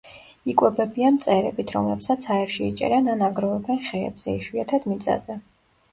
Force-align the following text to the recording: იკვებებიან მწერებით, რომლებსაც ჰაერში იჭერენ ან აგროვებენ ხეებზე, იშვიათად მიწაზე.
იკვებებიან 0.53 1.17
მწერებით, 1.17 1.73
რომლებსაც 1.75 2.25
ჰაერში 2.31 2.63
იჭერენ 2.69 3.11
ან 3.13 3.21
აგროვებენ 3.29 3.85
ხეებზე, 3.91 4.37
იშვიათად 4.43 4.93
მიწაზე. 4.95 5.37